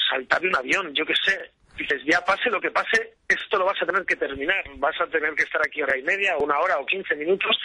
saltar 0.09 0.41
de 0.41 0.47
un 0.47 0.55
avión, 0.55 0.93
yo 0.93 1.05
qué 1.05 1.13
sé. 1.23 1.51
dices, 1.77 2.01
ya 2.05 2.23
pase 2.23 2.49
lo 2.49 2.61
que 2.61 2.71
pase, 2.71 3.15
esto 3.27 3.57
lo 3.57 3.65
vas 3.65 3.81
a 3.81 3.85
tener 3.85 4.05
que 4.05 4.15
terminar, 4.15 4.63
vas 4.77 4.99
a 5.01 5.07
tener 5.07 5.33
que 5.35 5.43
estar 5.43 5.61
aquí 5.65 5.81
hora 5.81 5.97
y 5.97 6.03
media, 6.03 6.37
una 6.37 6.59
hora 6.59 6.79
o 6.79 6.85
quince 6.85 7.15
minutos, 7.15 7.57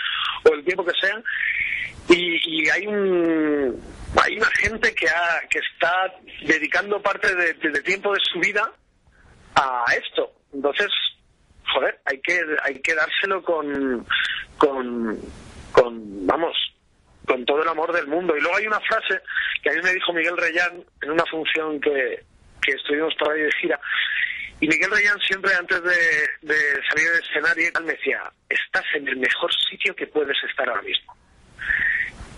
o 0.44 0.54
el 0.54 0.64
tiempo 0.64 0.84
que 0.84 0.98
sea, 1.00 1.22
y, 2.08 2.68
hay 2.68 2.86
un 2.86 3.80
hay 4.22 4.36
una 4.36 4.50
gente 4.58 4.94
que 4.94 5.08
ha, 5.08 5.42
que 5.48 5.58
está 5.58 6.14
dedicando 6.42 7.00
parte 7.00 7.34
de, 7.34 7.54
tiempo 7.82 8.12
de 8.12 8.20
su 8.30 8.38
vida 8.40 8.70
a 9.54 9.84
esto. 9.94 10.32
Entonces, 10.52 10.88
joder, 11.72 12.00
hay 12.04 12.20
que 12.20 12.40
hay 12.62 12.80
que 12.80 12.94
dárselo 12.94 13.42
con 13.42 14.06
con 14.58 16.26
vamos 16.26 16.56
con 17.26 17.44
todo 17.44 17.62
el 17.62 17.68
amor 17.68 17.92
del 17.92 18.06
mundo. 18.08 18.36
Y 18.36 18.40
luego 18.40 18.56
hay 18.56 18.66
una 18.66 18.80
frase 18.80 19.20
que 19.62 19.70
a 19.70 19.72
mí 19.74 19.80
me 19.82 19.94
dijo 19.94 20.12
Miguel 20.12 20.36
Reyán 20.36 20.84
en 21.02 21.10
una 21.10 21.24
función 21.26 21.80
que, 21.80 22.24
que 22.60 22.72
estuvimos 22.72 23.14
por 23.14 23.32
ahí 23.32 23.42
de 23.42 23.52
gira. 23.60 23.80
Y 24.60 24.68
Miguel 24.68 24.90
Reyán 24.90 25.18
siempre 25.20 25.52
antes 25.54 25.82
de 25.82 26.56
salir 26.88 27.10
del 27.10 27.22
escenario 27.22 27.70
me 27.84 27.92
decía, 27.92 28.32
estás 28.48 28.84
en 28.94 29.08
el 29.08 29.16
mejor 29.16 29.50
sitio 29.70 29.94
que 29.94 30.06
puedes 30.06 30.36
estar 30.48 30.68
ahora 30.68 30.82
mismo. 30.82 31.16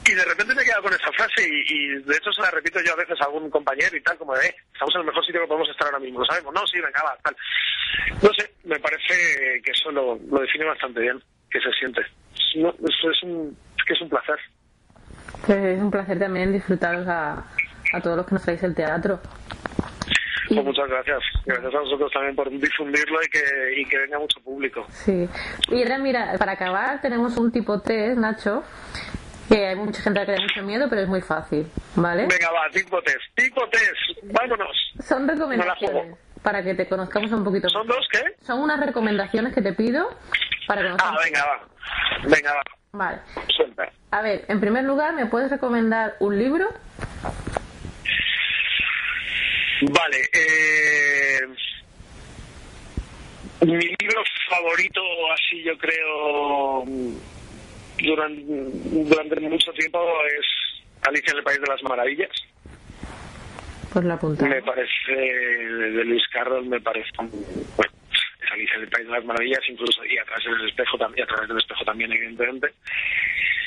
Y 0.06 0.12
de 0.12 0.24
repente 0.24 0.54
me 0.54 0.62
he 0.62 0.64
quedado 0.64 0.82
con 0.82 0.92
esa 0.92 1.10
frase 1.12 1.48
y, 1.48 1.88
de 2.02 2.16
hecho 2.16 2.32
se 2.32 2.42
la 2.42 2.50
repito 2.50 2.78
yo 2.84 2.92
a 2.92 2.96
veces 2.96 3.18
a 3.20 3.24
algún 3.24 3.48
compañero 3.48 3.96
y 3.96 4.02
tal, 4.02 4.18
como 4.18 4.34
de, 4.34 4.46
eh, 4.46 4.56
estamos 4.72 4.94
en 4.94 5.00
el 5.00 5.06
mejor 5.06 5.24
sitio 5.24 5.40
que 5.40 5.46
podemos 5.46 5.70
estar 5.70 5.86
ahora 5.86 5.98
mismo, 5.98 6.20
¿lo 6.20 6.26
sabemos? 6.26 6.52
No, 6.52 6.66
sí, 6.66 6.80
venga, 6.80 7.02
va, 7.02 7.16
tal. 7.22 7.36
No 8.22 8.30
sé, 8.34 8.52
me 8.64 8.78
parece 8.80 9.62
que 9.62 9.70
eso 9.70 9.90
lo, 9.90 10.18
define 10.40 10.66
bastante 10.66 11.00
bien, 11.00 11.22
que 11.50 11.60
se 11.60 11.72
siente. 11.72 12.02
eso 12.02 13.10
es 13.10 13.22
un, 13.22 13.56
que 13.86 13.94
es 13.94 14.00
un 14.02 14.10
placer. 14.10 14.38
Pues 15.46 15.58
es 15.58 15.80
un 15.80 15.90
placer 15.90 16.18
también 16.18 16.52
disfrutaros 16.52 17.06
a, 17.08 17.44
a 17.92 18.00
todos 18.02 18.16
los 18.16 18.26
que 18.26 18.34
nos 18.34 18.42
traéis 18.42 18.62
el 18.62 18.74
teatro. 18.74 19.20
Pues 20.48 20.64
muchas 20.64 20.88
gracias. 20.88 21.22
Gracias 21.46 21.74
a 21.74 21.80
vosotros 21.80 22.12
también 22.12 22.36
por 22.36 22.50
difundirlo 22.50 23.18
y 23.22 23.28
que, 23.28 23.80
y 23.80 23.84
que 23.86 23.98
venga 23.98 24.18
mucho 24.18 24.40
público. 24.40 24.86
Sí. 24.90 25.28
Y 25.68 25.82
ahora, 25.82 25.98
mira, 25.98 26.34
para 26.38 26.52
acabar 26.52 27.00
tenemos 27.00 27.36
un 27.36 27.50
tipo 27.50 27.80
test, 27.80 28.18
Nacho, 28.18 28.62
que 29.48 29.66
hay 29.66 29.76
mucha 29.76 30.02
gente 30.02 30.20
que 30.20 30.26
le 30.26 30.32
da 30.34 30.42
mucho 30.42 30.62
miedo, 30.62 30.86
pero 30.88 31.02
es 31.02 31.08
muy 31.08 31.20
fácil, 31.20 31.66
¿vale? 31.96 32.26
Venga, 32.26 32.50
va, 32.50 32.70
tipo 32.72 33.00
test. 33.02 33.20
Tipo 33.34 33.68
test. 33.68 34.22
Vámonos. 34.22 34.94
Son 35.06 35.28
recomendaciones 35.28 36.16
para 36.42 36.62
que 36.62 36.74
te 36.74 36.86
conozcamos 36.86 37.32
un 37.32 37.42
poquito 37.42 37.70
¿Son 37.70 37.86
dos 37.86 38.06
qué? 38.12 38.22
Son 38.44 38.60
unas 38.60 38.78
recomendaciones 38.78 39.54
que 39.54 39.62
te 39.62 39.72
pido 39.72 40.10
para 40.66 40.82
que 40.82 40.88
Ah, 40.98 41.16
venga, 41.24 41.44
va. 41.46 42.28
Venga, 42.28 42.54
va. 42.54 42.62
Vale. 42.92 43.18
A 44.10 44.22
ver, 44.22 44.44
en 44.48 44.60
primer 44.60 44.84
lugar, 44.84 45.14
¿me 45.14 45.26
puedes 45.26 45.50
recomendar 45.50 46.14
un 46.20 46.38
libro? 46.38 46.68
Vale, 49.80 50.30
eh, 50.32 51.40
mi 53.62 53.88
libro 54.00 54.22
favorito, 54.48 55.00
así 55.32 55.62
yo 55.64 55.76
creo, 55.76 56.84
durante, 57.98 58.42
durante 58.44 59.40
mucho 59.40 59.72
tiempo 59.72 60.00
es 60.26 60.46
Alicia 61.06 61.32
en 61.32 61.38
el 61.38 61.44
País 61.44 61.60
de 61.60 61.66
las 61.66 61.82
Maravillas. 61.82 62.30
Pues 63.92 64.04
la 64.04 64.18
punta. 64.18 64.44
Me 64.46 64.60
parece, 64.62 65.12
de 65.12 66.04
Luis 66.04 66.26
Carroll, 66.32 66.66
me 66.66 66.80
parece, 66.80 67.10
bueno, 67.16 67.92
es 68.10 68.52
Alicia 68.52 68.76
en 68.76 68.82
el 68.82 68.88
País 68.88 69.06
de 69.06 69.12
las 69.12 69.24
Maravillas, 69.24 69.60
incluso, 69.68 70.04
y 70.04 70.18
a 70.18 70.24
través 70.24 70.44
del 70.44 70.68
espejo, 70.68 70.98
también, 70.98 71.24
a 71.24 71.28
través 71.28 71.48
del 71.48 71.58
espejo 71.58 71.84
también, 71.84 72.12
evidentemente. 72.12 72.74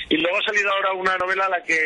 Y 0.09 0.17
luego 0.17 0.37
ha 0.37 0.41
salido 0.41 0.71
ahora 0.71 0.93
una 0.93 1.17
novela 1.17 1.45
a 1.45 1.49
la 1.49 1.63
que, 1.63 1.77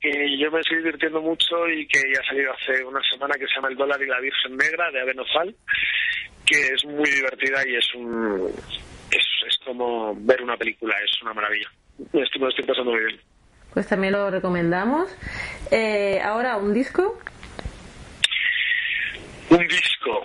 que 0.00 0.38
yo 0.38 0.50
me 0.50 0.60
estoy 0.60 0.78
divirtiendo 0.78 1.20
mucho 1.20 1.68
y 1.68 1.86
que 1.86 2.00
ya 2.12 2.20
ha 2.20 2.26
salido 2.26 2.52
hace 2.52 2.84
una 2.84 3.00
semana 3.10 3.34
que 3.34 3.46
se 3.46 3.54
llama 3.56 3.68
El 3.68 3.76
dólar 3.76 4.00
y 4.02 4.06
la 4.06 4.20
Virgen 4.20 4.56
Negra 4.56 4.90
de 4.92 5.00
Abenofal, 5.00 5.54
que 6.46 6.60
es 6.74 6.84
muy 6.84 7.10
divertida 7.10 7.68
y 7.68 7.76
es 7.76 7.94
un 7.94 8.52
como 9.80 10.14
ver 10.14 10.42
una 10.42 10.58
película, 10.58 10.94
es 11.02 11.22
una 11.22 11.32
maravilla. 11.32 11.70
Estoy, 12.12 12.42
me 12.42 12.48
estoy 12.48 12.64
pasando 12.66 12.90
muy 12.90 13.00
bien. 13.00 13.20
Pues 13.72 13.88
también 13.88 14.12
lo 14.12 14.30
recomendamos. 14.30 15.10
Eh, 15.70 16.20
ahora, 16.22 16.58
¿un 16.58 16.74
disco? 16.74 17.18
Un 19.48 19.66
disco. 19.66 20.22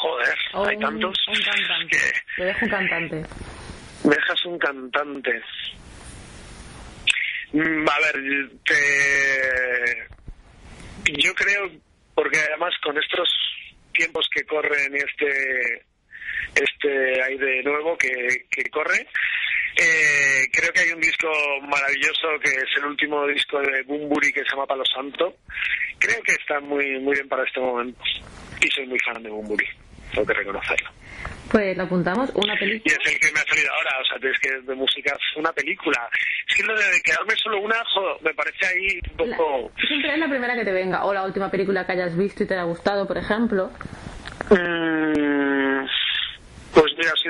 Joder, 0.00 0.38
hay 0.68 0.78
tantos. 0.78 1.16
Un 1.28 1.42
cantante. 1.44 1.96
Dejo 2.38 2.64
un 2.64 2.70
cantante. 2.70 3.22
Me 4.02 4.14
dejas 4.16 4.46
un 4.46 4.58
cantante. 4.58 5.42
Mm, 7.52 7.88
a 7.88 7.98
ver, 8.00 8.50
yo 11.04 11.34
creo, 11.34 11.70
porque 12.16 12.38
además 12.40 12.74
con 12.82 12.98
estos 12.98 13.28
tiempos 13.92 14.28
que 14.34 14.44
corren 14.44 14.92
y 14.92 14.98
este 14.98 15.91
aire 17.32 17.62
nuevo 17.62 17.96
que, 17.96 18.46
que 18.50 18.70
corre, 18.70 19.06
eh, 19.76 20.48
creo 20.52 20.72
que 20.72 20.80
hay 20.80 20.90
un 20.92 21.00
disco 21.00 21.28
maravilloso 21.62 22.28
que 22.42 22.50
es 22.50 22.76
el 22.76 22.84
último 22.84 23.26
disco 23.26 23.58
de 23.60 23.82
Bumburi 23.82 24.32
que 24.32 24.40
se 24.40 24.50
llama 24.50 24.66
Palo 24.66 24.84
Santo. 24.84 25.36
Creo 25.98 26.22
que 26.22 26.32
está 26.32 26.60
muy 26.60 26.98
muy 27.00 27.14
bien 27.14 27.28
para 27.28 27.44
este 27.44 27.60
momento 27.60 28.02
y 28.60 28.68
soy 28.68 28.86
muy 28.86 28.98
fan 28.98 29.22
de 29.22 29.30
Bumburi, 29.30 29.66
tengo 30.12 30.26
que 30.26 30.34
reconocerlo. 30.34 30.90
Pues 31.50 31.76
lo 31.76 31.82
apuntamos, 31.82 32.30
una 32.34 32.56
película. 32.56 32.94
Y 32.96 33.08
es 33.08 33.12
el 33.12 33.20
que 33.20 33.32
me 33.32 33.40
ha 33.40 33.44
salido 33.44 33.68
ahora, 33.74 33.90
o 34.00 34.04
sea, 34.04 34.30
es 34.30 34.38
que 34.38 34.60
de 34.60 34.74
música 34.74 35.12
es 35.12 35.36
una 35.36 35.52
película. 35.52 36.08
Es 36.48 36.56
que 36.56 36.62
lo 36.62 36.74
de 36.74 37.02
quedarme 37.04 37.34
solo 37.36 37.60
una, 37.60 37.76
me 38.22 38.32
parece 38.32 38.66
ahí 38.66 39.00
un 39.10 39.16
poco... 39.16 39.72
siempre 39.86 40.14
es 40.14 40.18
la 40.18 40.28
primera 40.28 40.54
que 40.54 40.64
te 40.64 40.72
venga, 40.72 41.04
o 41.04 41.12
la 41.12 41.24
última 41.24 41.50
película 41.50 41.84
que 41.84 41.92
hayas 41.92 42.16
visto 42.16 42.42
y 42.42 42.46
te 42.46 42.54
haya 42.54 42.62
gustado, 42.62 43.06
por 43.06 43.18
ejemplo. 43.18 43.70
Mm, 44.48 45.84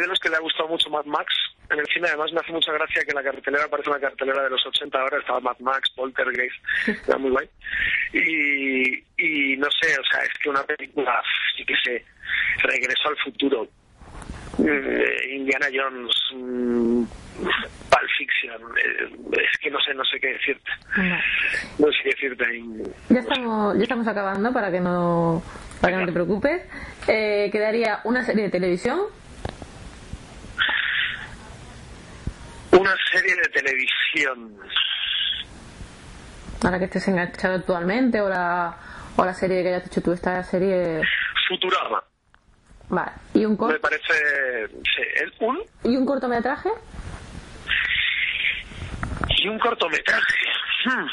de 0.01 0.07
los 0.07 0.19
que 0.19 0.29
le 0.29 0.37
ha 0.37 0.41
gustado 0.41 0.69
mucho 0.69 0.91
Mad 0.91 1.05
Max. 1.05 1.33
En 1.71 1.79
el 1.79 1.87
cine 1.87 2.09
además 2.09 2.33
me 2.33 2.41
hace 2.41 2.53
mucha 2.53 2.73
gracia 2.73 3.05
que 3.05 3.15
la 3.15 3.23
cartelera 3.23 3.69
parece 3.69 3.91
una 3.91 4.01
cartelera 4.01 4.43
de 4.43 4.51
los 4.51 4.67
80 4.67 4.99
ahora, 4.99 5.19
estaba 5.19 5.41
Mad 5.41 5.59
Max, 5.61 5.91
Poltergeist, 5.97 6.57
era 7.09 7.19
muy 7.19 7.31
guay. 7.31 7.49
Y, 8.13 9.05
y 9.17 9.57
no 9.57 9.69
sé, 9.81 9.99
o 9.99 10.05
sea, 10.05 10.23
es 10.23 10.39
que 10.43 10.51
una 10.51 10.63
película, 10.65 11.23
sí 11.57 11.65
que 11.65 11.75
sé, 11.85 12.05
Regreso 12.63 13.09
al 13.09 13.17
futuro, 13.19 13.69
eh, 14.59 15.35
Indiana 15.35 15.67
Jones, 15.73 16.15
mm, 16.35 17.05
Pulp 17.43 18.11
Fiction, 18.19 18.61
eh, 18.77 19.41
es 19.53 19.59
que 19.59 19.71
no 19.71 19.81
sé, 19.81 19.95
no 19.95 20.05
sé 20.05 20.21
qué 20.21 20.29
decirte. 20.29 20.71
No, 21.79 21.87
sé 21.87 21.99
qué 22.05 22.11
decirte. 22.11 22.45
Ya 23.09 23.21
estamos, 23.21 23.77
ya 23.77 23.83
estamos 23.83 24.07
acabando 24.07 24.53
para 24.53 24.71
que 24.71 24.81
no, 24.81 25.43
para 25.81 25.95
que 25.95 26.01
no 26.01 26.07
te 26.07 26.13
preocupes. 26.13 26.63
Eh, 27.09 27.49
quedaría 27.51 28.01
una 28.05 28.23
serie 28.25 28.45
de 28.45 28.51
televisión. 28.51 29.01
Una 32.83 32.97
serie 33.12 33.37
de 33.37 33.49
televisión. 33.51 34.59
Ahora 36.65 36.81
que 36.81 36.87
estés 36.87 37.07
enganchado 37.07 37.55
actualmente 37.55 38.21
o 38.21 38.29
la, 38.29 38.77
o 39.15 39.25
la 39.25 39.33
serie 39.35 39.62
que 39.62 39.69
hayas 39.69 39.87
hecho 39.87 40.03
tú, 40.03 40.11
esta 40.11 40.43
serie. 40.43 41.01
Futurama. 41.47 42.03
Vale. 42.89 43.12
¿Y 43.35 43.45
un 43.45 43.53
Me 43.53 43.79
parece. 43.79 44.69
¿un? 45.39 45.61
¿Y 45.85 45.97
un 45.97 46.05
cortometraje? 46.05 46.71
Y 49.29 49.47
un 49.47 49.61
cortometraje. 49.61 50.35
Hmm. 50.85 51.07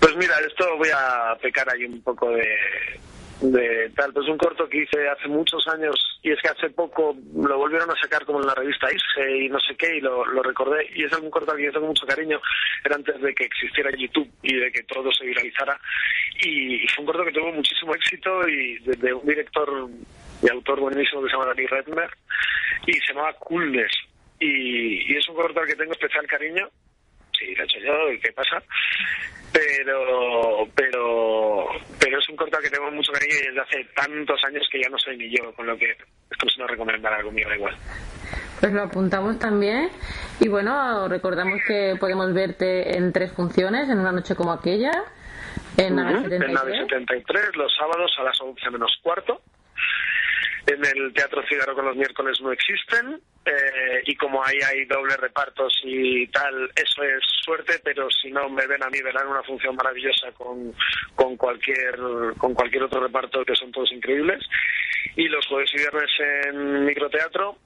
Pues 0.00 0.16
mira, 0.16 0.38
esto 0.40 0.64
voy 0.78 0.88
a 0.88 1.36
pecar 1.42 1.70
ahí 1.70 1.84
un 1.84 2.00
poco 2.00 2.30
de, 2.30 2.98
de 3.40 3.90
tal. 3.96 4.12
Pues 4.12 4.28
un 4.28 4.38
corto 4.38 4.68
que 4.68 4.82
hice 4.82 5.08
hace 5.08 5.28
muchos 5.28 5.66
años 5.68 5.94
y 6.22 6.30
es 6.32 6.40
que 6.40 6.48
hace 6.48 6.70
poco 6.70 7.16
lo 7.34 7.58
volvieron 7.58 7.90
a 7.90 8.00
sacar 8.00 8.24
como 8.24 8.40
en 8.40 8.46
la 8.46 8.54
revista 8.54 8.88
Irse 8.92 9.38
y 9.38 9.48
no 9.48 9.58
sé 9.60 9.74
qué 9.76 9.96
y 9.96 10.00
lo, 10.00 10.24
recordé 10.42 10.88
y 10.94 11.04
es 11.04 11.12
un 11.12 11.30
corto 11.30 11.52
al 11.52 11.58
que 11.58 11.64
yo 11.64 11.72
tengo 11.72 11.86
mucho 11.86 12.06
cariño. 12.06 12.40
Era 12.84 12.96
antes 12.96 13.20
de 13.20 13.34
que 13.34 13.44
existiera 13.44 13.90
YouTube 13.96 14.30
y 14.42 14.54
de 14.54 14.70
que 14.70 14.82
todo 14.84 15.10
se 15.12 15.24
viralizara 15.24 15.78
y, 16.44 16.86
fue 16.88 17.04
un 17.04 17.06
corto 17.06 17.24
que 17.24 17.32
tuvo 17.32 17.52
muchísimo 17.52 17.94
éxito 17.94 18.48
y 18.48 18.78
de, 18.78 19.12
un 19.12 19.26
director 19.26 19.88
y 20.42 20.50
autor 20.50 20.80
buenísimo 20.80 21.22
que 21.22 21.28
se 21.28 21.36
llama 21.36 21.46
Danny 21.46 21.66
Redmer 21.66 22.10
y 22.86 22.92
se 22.92 23.12
llamaba 23.12 23.34
Coolness 23.34 23.92
y, 24.38 25.12
y 25.12 25.16
es 25.16 25.28
un 25.28 25.34
corto 25.34 25.60
al 25.60 25.66
que 25.66 25.76
tengo 25.76 25.92
especial 25.92 26.26
cariño 26.26 26.68
sí, 27.40 27.54
lo 27.54 27.62
he 27.62 27.64
hecho 27.64 27.78
yo, 27.80 28.12
¿y 28.12 28.20
qué 28.20 28.32
pasa? 28.32 28.62
Pero, 29.60 30.66
pero, 30.74 31.66
pero 31.98 32.18
es 32.18 32.28
un 32.28 32.36
corto 32.36 32.58
que 32.62 32.70
tengo 32.70 32.90
mucho 32.90 33.12
cariño 33.12 33.34
y 33.34 33.46
desde 33.48 33.60
hace 33.60 33.84
tantos 33.94 34.40
años 34.44 34.66
que 34.70 34.80
ya 34.80 34.88
no 34.88 34.98
soy 34.98 35.18
ni 35.18 35.28
yo, 35.30 35.52
con 35.54 35.66
lo 35.66 35.76
que 35.76 35.90
es 35.90 36.38
como 36.38 36.50
si 36.50 36.58
no 36.58 36.66
recomendara 36.66 37.16
algo 37.16 37.30
mío, 37.30 37.46
da 37.48 37.56
igual. 37.56 37.76
Pues 38.60 38.72
lo 38.72 38.82
apuntamos 38.82 39.38
también. 39.38 39.90
Y 40.38 40.48
bueno, 40.48 41.08
recordamos 41.08 41.60
que 41.66 41.94
podemos 42.00 42.32
verte 42.32 42.96
en 42.96 43.12
tres 43.12 43.32
funciones, 43.32 43.88
en 43.90 43.98
una 43.98 44.12
noche 44.12 44.34
como 44.34 44.52
aquella, 44.52 44.92
en 45.76 45.96
nave 45.96 46.22
73. 46.22 46.88
73, 46.88 47.56
los 47.56 47.74
sábados 47.76 48.12
a 48.18 48.24
las 48.24 48.40
11 48.40 48.70
menos 48.70 48.98
cuarto. 49.02 49.42
En 50.66 50.84
el 50.84 51.12
Teatro 51.12 51.42
Cígaro 51.48 51.74
con 51.74 51.84
los 51.84 51.96
miércoles 51.96 52.40
no 52.40 52.52
existen 52.52 53.20
eh, 53.44 54.02
y 54.04 54.14
como 54.16 54.44
ahí 54.44 54.58
hay 54.68 54.84
dobles 54.84 55.16
repartos 55.16 55.72
y 55.84 56.26
tal, 56.28 56.70
eso 56.76 57.02
es 57.02 57.22
suerte, 57.42 57.80
pero 57.82 58.08
si 58.10 58.30
no 58.30 58.48
me 58.50 58.66
ven 58.66 58.82
a 58.82 58.90
mí, 58.90 59.00
verán 59.00 59.28
una 59.28 59.42
función 59.42 59.74
maravillosa 59.76 60.30
con, 60.32 60.74
con, 61.14 61.36
cualquier, 61.36 61.96
con 62.36 62.54
cualquier 62.54 62.82
otro 62.82 63.00
reparto 63.00 63.44
que 63.44 63.56
son 63.56 63.72
todos 63.72 63.90
increíbles. 63.92 64.46
Y 65.16 65.28
los 65.28 65.46
jueves 65.46 65.70
y 65.74 65.78
viernes 65.78 66.10
en 66.20 66.84
microteatro, 66.84 67.56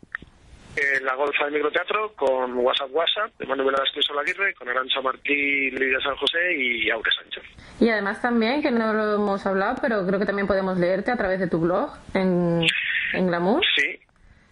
en 0.77 1.05
la 1.05 1.15
golfa 1.15 1.47
de 1.47 1.53
microteatro 1.53 2.13
con 2.15 2.57
WhatsApp 2.59 2.91
WhatsApp 2.93 3.31
de 3.39 3.47
Manuel 3.47 3.75
Asturias 3.75 4.11
Aguirre, 4.21 4.55
con 4.55 4.69
Arancha 4.69 5.01
Martí, 5.01 5.71
Lidia 5.71 6.01
San 6.01 6.17
José 6.17 6.57
y 6.57 6.91
Aure 6.91 7.11
Sánchez. 7.13 7.43
Y 7.81 7.89
además 7.89 8.23
también, 8.23 8.63
que 8.63 8.71
no 8.71 8.93
lo 8.93 9.15
hemos 9.15 9.45
hablado, 9.47 9.79
pero 9.83 10.07
creo 10.07 10.19
que 10.21 10.27
también 10.27 10.47
podemos 10.47 10.79
leerte 10.79 11.11
a 11.11 11.17
través 11.17 11.41
de 11.41 11.49
tu 11.49 11.59
blog 11.59 11.91
en, 12.15 12.65
en 13.13 13.27
Glamour. 13.27 13.63
Sí, 13.77 14.01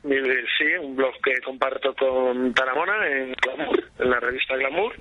sí, 0.02 0.64
un 0.80 0.96
blog 0.96 1.14
que 1.22 1.40
comparto 1.40 1.94
con 1.94 2.52
Taramona 2.54 3.06
en 3.08 3.32
Glamour, 3.34 3.84
en 3.98 4.10
la 4.10 4.20
revista 4.20 4.56
Glamour, 4.56 4.94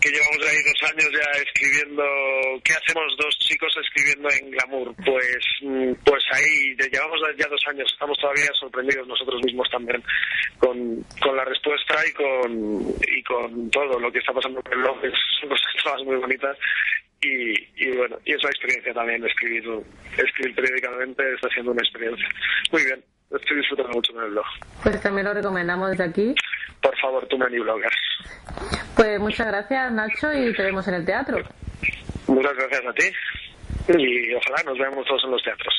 que 0.00 0.10
llevamos 0.10 0.38
ahí 0.48 0.56
dos 0.64 0.90
años 0.90 1.08
ya 1.12 1.42
escribiendo, 1.42 2.02
¿qué 2.64 2.72
hacemos 2.72 3.16
dos 3.18 3.38
chicos 3.38 3.72
escribiendo 3.82 4.28
en 4.30 4.50
Glamour? 4.50 4.94
Pues, 5.04 5.44
mm, 5.62 5.92
pues 6.04 6.22
ahí 6.32 6.74
llevamos 6.90 7.20
ya 7.38 7.46
dos 7.48 7.62
años, 7.68 7.90
estamos 7.92 8.18
todavía 8.18 8.48
sorprendidos 8.58 9.06
nosotros 9.06 9.42
mismos 9.44 9.68
también 9.70 10.02
con, 10.58 11.02
con 11.20 11.36
la 11.36 11.44
respuesta 11.44 11.96
y 12.06 12.12
con, 12.12 12.94
y 13.08 13.22
con 13.22 13.70
todo 13.70 13.98
lo 13.98 14.10
que 14.10 14.18
está 14.18 14.32
pasando 14.32 14.62
en 14.64 14.72
el 14.72 14.78
blog, 14.80 15.00
son 15.40 15.48
cosas 15.48 16.04
muy 16.04 16.16
bonitas 16.16 16.56
y, 17.22 17.52
y, 17.76 17.96
bueno, 17.96 18.18
y 18.24 18.32
esa 18.32 18.48
experiencia 18.48 18.94
también, 18.94 19.24
escribir, 19.26 19.64
escribir 20.16 20.54
periódicamente 20.54 21.34
está 21.34 21.48
siendo 21.50 21.72
una 21.72 21.82
experiencia. 21.82 22.28
Muy 22.72 22.84
bien 22.84 23.04
estoy 23.30 23.56
disfrutando 23.58 23.92
mucho 23.92 24.12
con 24.12 24.24
el 24.24 24.30
blog. 24.30 24.44
Pues 24.82 25.00
también 25.00 25.26
lo 25.26 25.34
recomendamos 25.34 25.90
desde 25.90 26.04
aquí. 26.04 26.34
Por 26.82 26.96
favor, 26.98 27.26
tú 27.26 27.38
Many 27.38 27.58
Bloggers. 27.58 27.96
Pues 28.96 29.20
muchas 29.20 29.46
gracias, 29.46 29.92
Nacho, 29.92 30.32
y 30.32 30.54
te 30.54 30.62
vemos 30.62 30.86
en 30.88 30.94
el 30.94 31.04
teatro. 31.04 31.38
Muchas 32.26 32.54
gracias 32.54 32.82
a 32.86 32.92
ti. 32.92 33.98
Y 33.98 34.34
ojalá 34.34 34.62
nos 34.64 34.78
veamos 34.78 35.06
todos 35.06 35.24
en 35.24 35.30
los 35.30 35.42
teatros. 35.42 35.74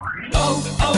Oh, 0.00 0.62
oh, 0.74 0.78
oh, 0.84 0.97